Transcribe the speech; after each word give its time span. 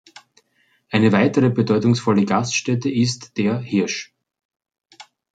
Eine 0.89 1.11
weitere 1.11 1.49
bedeutungsvolle 1.51 2.25
Gaststätte 2.25 2.89
ist 2.89 3.37
der 3.37 3.59
„Hirsch“. 3.59 4.11